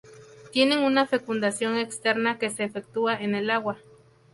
[0.51, 3.77] Tienen una fecundación externa que se efectúa en el agua.